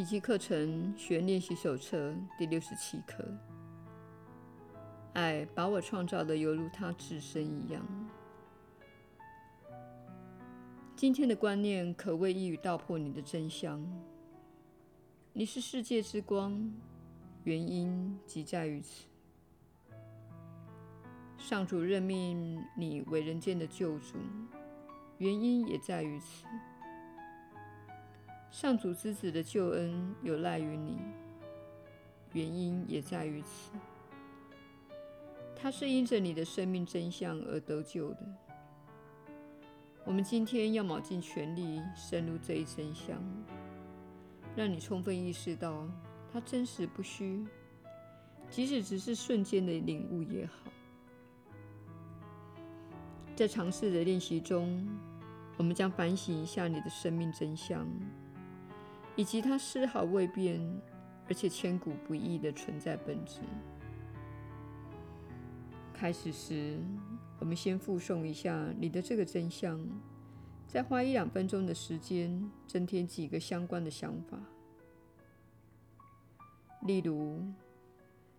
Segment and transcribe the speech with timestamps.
[0.00, 3.22] 奇迹课程学练习手册第六十七课：
[5.12, 7.86] 爱把我创造的犹如他自身一样。
[10.96, 13.86] 今天的观念可谓一语道破你的真相。
[15.34, 16.72] 你是世界之光，
[17.44, 19.04] 原因即在于此。
[21.36, 24.16] 上主任命你为人间的救主，
[25.18, 26.46] 原因也在于此。
[28.50, 30.98] 上主之子的救恩有赖于你，
[32.32, 33.70] 原因也在于此。
[35.54, 38.18] 他是因着你的生命真相而得救的。
[40.04, 43.16] 我们今天要卯尽全力深入这一真相，
[44.56, 45.86] 让你充分意识到
[46.32, 47.46] 它真实不虚，
[48.50, 50.72] 即使只是瞬间的领悟也好。
[53.36, 54.86] 在尝试的练习中，
[55.56, 57.86] 我们将反省一下你的生命真相。
[59.20, 60.58] 以及它丝毫未变，
[61.28, 63.40] 而且千古不易的存在本质。
[65.92, 66.78] 开始时，
[67.38, 69.78] 我们先复诵一下你的这个真相，
[70.66, 74.38] 再花一两分钟的时间，增添几个相关的想法。
[76.86, 77.42] 例如，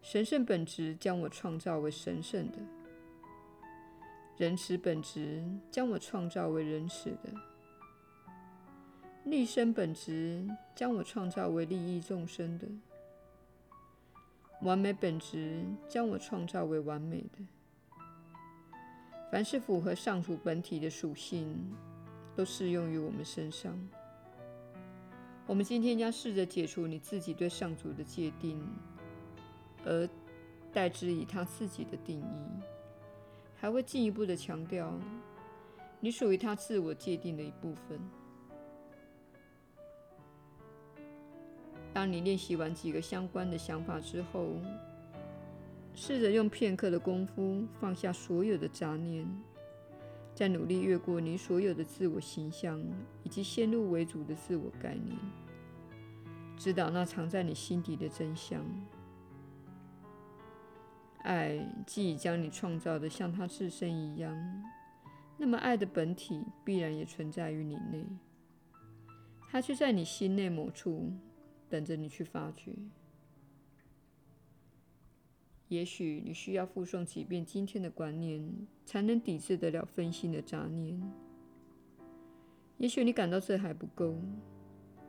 [0.00, 2.58] 神圣本质将我创造为神圣的；
[4.36, 7.47] 仁慈本质将我创造为仁慈的。
[9.30, 12.66] 立身本质将我创造为利益众生的，
[14.62, 17.44] 完美本质将我创造为完美的。
[19.30, 21.54] 凡是符合上主本体的属性，
[22.34, 23.78] 都适用于我们身上。
[25.46, 28.62] 我们今天将试着解除你自己对上主的界定，
[29.84, 30.08] 而
[30.72, 32.62] 代之以他自己的定义，
[33.56, 34.92] 还会进一步的强调，
[36.00, 38.00] 你属于他自我界定的一部分。
[41.92, 44.54] 当你练习完几个相关的想法之后，
[45.94, 49.26] 试着用片刻的功夫放下所有的杂念，
[50.32, 52.80] 再努力越过你所有的自我形象
[53.24, 55.16] 以及先入为主的自我概念，
[56.56, 58.64] 知道那藏在你心底的真相。
[61.24, 64.62] 爱既已将你创造的像他自身一样，
[65.36, 68.06] 那么爱的本体必然也存在于你内，
[69.50, 71.12] 它就在你心内某处。
[71.68, 72.72] 等着你去发掘。
[75.68, 80.98] 也许你需要复诵几遍今天的观念，才能抵制得了分心的杂念。
[82.78, 84.14] 也许你感到这还不够，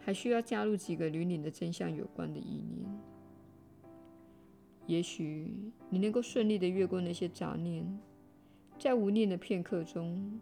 [0.00, 2.88] 还需要加入几个与你的真相有关的意念。
[4.86, 5.52] 也许
[5.90, 7.84] 你能够顺利地越过那些杂念，
[8.78, 10.40] 在无念的片刻中，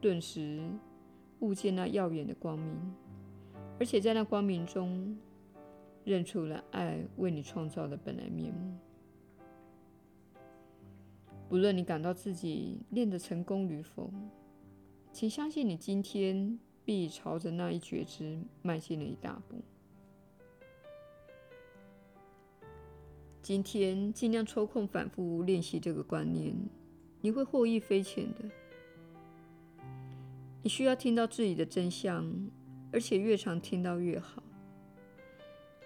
[0.00, 0.68] 顿时
[1.38, 2.76] 悟见那耀眼的光明，
[3.78, 5.16] 而且在那光明中，
[6.08, 8.74] 认出了爱为你创造的本来面目。
[11.50, 14.10] 不论你感到自己练得成功与否，
[15.12, 19.60] 请相信你今天必朝着那一觉知迈进了一大步。
[23.42, 26.54] 今天尽量抽空反复练习这个观念，
[27.20, 28.50] 你会获益匪浅的。
[30.62, 32.50] 你需要听到自己的真相，
[32.90, 34.42] 而且越常听到越好。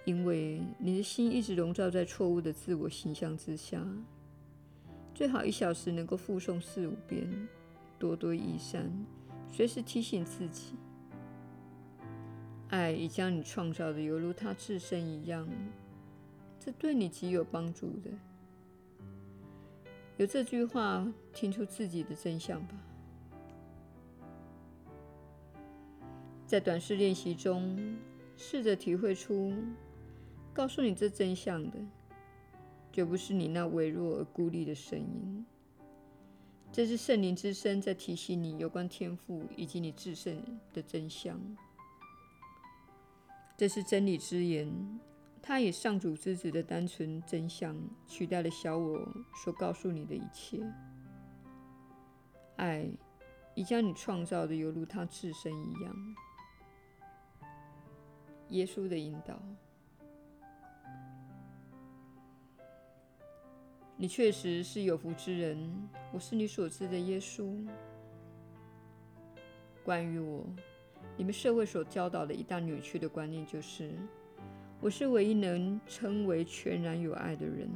[0.05, 3.87] 因为你的心一直笼罩在错误的自我形象之下，
[5.15, 7.49] 最好一小时能够复诵四五遍，
[8.01, 8.91] 多多益善，
[9.49, 10.75] 随时提醒自己，
[12.69, 15.49] 爱已将你创造的犹如他自身一样，
[16.59, 18.11] 这对你极有帮助的。
[20.17, 22.75] 由这句话听出自己的真相吧。
[26.45, 27.79] 在短视练习中，
[28.37, 29.55] 试着体会出。
[30.55, 31.79] 告诉你这真相的，
[32.93, 35.47] 绝不是你那微弱而孤立的声音。
[36.71, 40.43] 这是圣灵之声在提醒你有关天赋以及你自身
[40.73, 41.39] 的真相。
[43.57, 44.71] 这是真理之言，
[45.41, 47.77] 它以上主之子的单纯真相
[48.07, 49.07] 取代了小我
[49.43, 50.61] 所告诉你的一切。
[52.57, 52.87] 爱
[53.55, 56.17] 已将你创造的犹如他自身一样。
[58.51, 59.41] 耶稣的引导。
[64.03, 65.57] 你确实是有福之人，
[66.13, 67.57] 我是你所知的耶稣。
[69.85, 70.45] 关于我，
[71.17, 73.93] 你们社会所教导的一大扭曲的观念就是，
[74.81, 77.71] 我是唯一能称为全然有爱的人，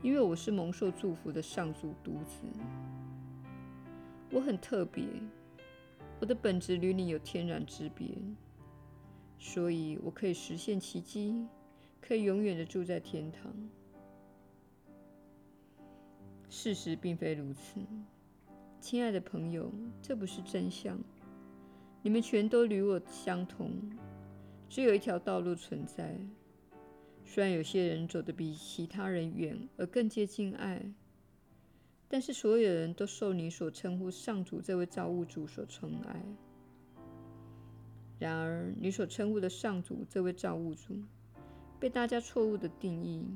[0.00, 2.46] 因为我是蒙受祝福的上主独子。
[4.30, 5.04] 我很特别，
[6.20, 8.06] 我的本质与你有天壤之别，
[9.40, 11.44] 所以我可以实现奇迹，
[12.00, 13.52] 可以永远的住在天堂。
[16.54, 17.80] 事实并非如此，
[18.78, 19.72] 亲爱的朋友，
[20.02, 20.98] 这不是真相。
[22.02, 23.72] 你们全都与我相同，
[24.68, 26.14] 只有一条道路存在。
[27.24, 30.92] 虽然有些人走得比其他人远，而更接近爱，
[32.06, 36.22] 但是所有人都受你所称呼上主这位造物主所宠爱。
[38.18, 41.02] 然而，你所称呼的上主这位造物主，
[41.80, 43.26] 被大家错误地定义。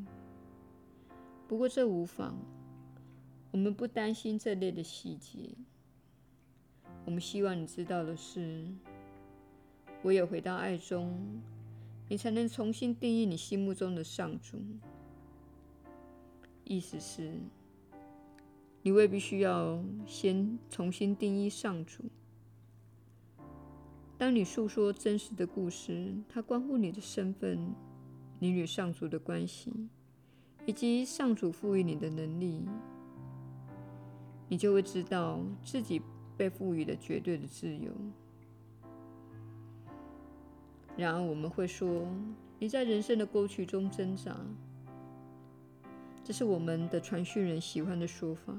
[1.48, 2.36] 不过这无妨，
[3.56, 5.48] 我们不担心这类的细节。
[7.06, 8.66] 我们希望你知道的是，
[10.02, 11.40] 唯有回到爱中，
[12.06, 14.58] 你才能重新定义你心目中的上主。
[16.64, 17.32] 意思是，
[18.82, 22.04] 你未必需要先重新定义上主。
[24.18, 27.72] 当你诉说真实的故事，它关乎你的身份、
[28.38, 29.72] 你与上主的关系，
[30.66, 32.60] 以及上主赋予你的能力，
[34.48, 36.00] 你就会知道自己
[36.36, 37.90] 被赋予了绝对的自由。
[40.96, 42.06] 然而，我们会说
[42.58, 44.34] 你在人生的沟渠中挣扎，
[46.24, 48.56] 这是我们的传讯人喜欢的说法。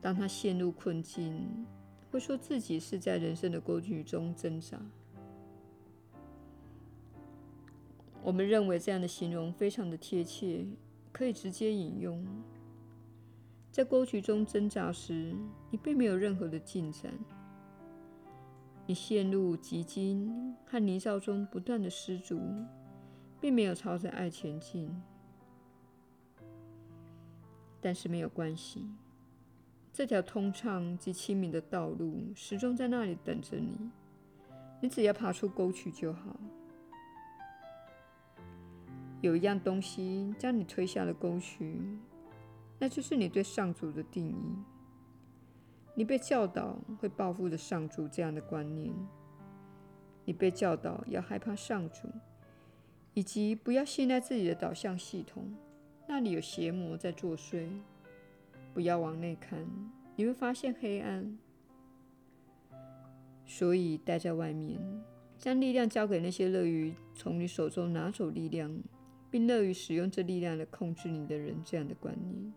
[0.00, 1.66] 当他陷入困境，
[2.10, 4.80] 会说自己是在人生的沟渠中挣扎。
[8.22, 10.66] 我们认为这样的形容非常的贴切，
[11.12, 12.26] 可以直接引用。
[13.70, 15.34] 在沟渠中挣扎时，
[15.70, 17.12] 你并没有任何的进展，
[18.86, 22.40] 你陷入寂静和泥沼中不断的失足，
[23.40, 24.90] 并没有朝着爱前进。
[27.80, 28.86] 但是没有关系。
[29.92, 33.90] 这条通畅及清明的道路始终在那里等着你，
[34.80, 36.36] 你只要爬出沟渠就好。
[39.20, 41.80] 有一样东西将你推下了沟渠，
[42.80, 44.34] 那就是你对上主的定义。
[45.94, 48.92] 你被教导会报复的上主这样的观念，
[50.24, 52.08] 你被教导要害怕上主，
[53.12, 55.54] 以及不要信赖自己的导向系统，
[56.08, 57.68] 那里有邪魔在作祟。
[58.72, 59.66] 不要往内看，
[60.16, 61.38] 你会发现黑暗。
[63.44, 64.80] 所以待在外面，
[65.36, 68.72] 将力量交给那些乐于从你手中拿走力量，
[69.28, 72.52] 并乐于使用这力量来控制你的人，这样的观念。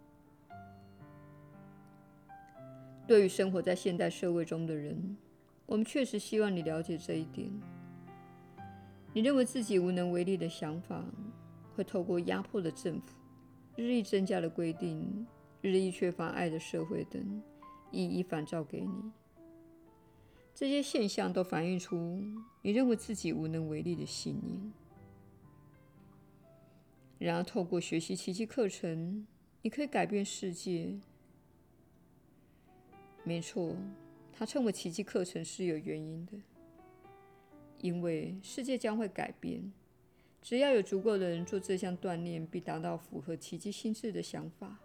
[3.05, 5.17] 对于生活在现代社会中的人，
[5.65, 7.51] 我们确实希望你了解这一点。
[9.13, 11.05] 你认为自己无能为力的想法，
[11.75, 13.13] 会透过压迫的政府、
[13.75, 15.27] 日益增加的规定。
[15.61, 17.41] 日益缺乏爱的社会等，
[17.89, 19.11] 一一反照给你。
[20.53, 22.21] 这些现象都反映出
[22.61, 24.73] 你认为自己无能为力的信念。
[27.17, 29.25] 然而，透过学习奇迹课程，
[29.61, 30.99] 你可以改变世界。
[33.23, 33.75] 没错，
[34.33, 36.33] 它称为奇迹课程是有原因的，
[37.79, 39.71] 因为世界将会改变，
[40.41, 44.77] 只要有足够的人做这项锻炼，并达到符合奇迹心智的想法。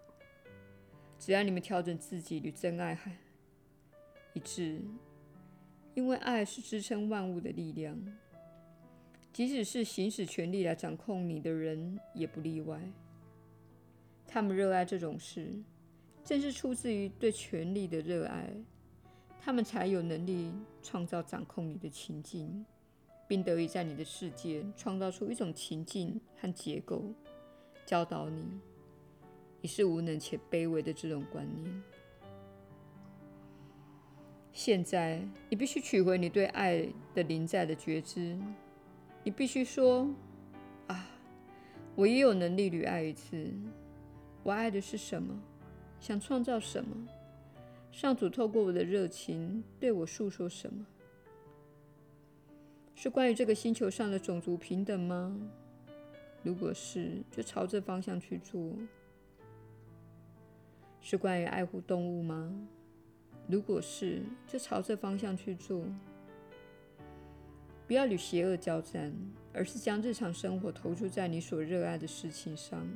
[1.18, 2.96] 只要你们调整自己与真爱
[4.34, 4.80] 一致，
[5.94, 8.00] 因为爱是支撑万物的力量，
[9.32, 12.80] 即使是行使权力来掌控你的人也不例外。
[14.28, 15.60] 他们热爱这种事，
[16.28, 18.52] 正是出自于对权力的热爱，
[19.40, 22.66] 他们才有能力创造掌控你的情境，
[23.26, 27.02] 并得以在你的世界创造出一种情境和结构，
[27.86, 28.44] 教导你。
[29.62, 31.82] 你是无能且卑微的这种观念。
[34.52, 38.38] 现在，你必须取回你对爱的临在的觉知。
[39.24, 40.06] 你必须说
[40.88, 41.08] ：“啊，
[41.96, 43.50] 我也有能力屡爱一次。
[44.42, 45.34] 我爱的是什么？
[46.00, 47.08] 想创造什么？
[47.90, 50.86] 上主透过我的热情对我诉说什么？
[52.94, 55.36] 是关于这个星球上的种族平等吗？
[56.42, 58.72] 如果是，就朝这方向去做。”
[61.00, 62.52] 是关于爱护动物吗？
[63.46, 65.84] 如果是，就朝这方向去做。
[67.86, 69.12] 不要与邪恶交战，
[69.52, 72.86] 而是将日常生活投注在你所热爱的事情上。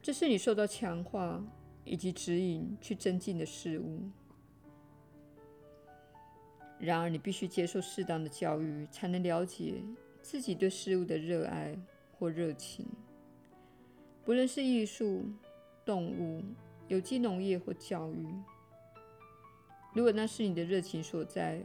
[0.00, 1.44] 这是你受到强化
[1.86, 4.02] 以及指引去增进的事物。
[6.78, 9.82] 然而，你必须接受适当的教育，才能了解
[10.20, 11.74] 自己对事物的热爱
[12.18, 12.86] 或热情，
[14.22, 15.24] 不论是艺术、
[15.86, 16.42] 动物。
[16.88, 18.28] 有机农业或教育，
[19.92, 21.60] 如果那是你的热情所在，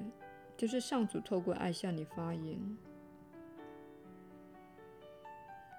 [0.57, 2.77] 就是上主透过爱向你发言。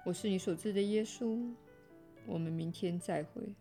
[0.05, 1.53] 我是你所知的耶稣。
[2.25, 3.53] 我们明天再会。